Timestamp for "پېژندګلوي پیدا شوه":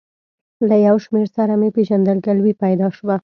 1.75-3.15